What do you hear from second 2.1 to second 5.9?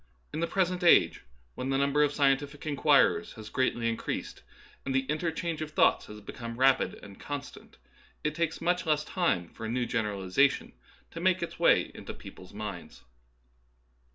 entific inquirers has greatly increased and the in terchange of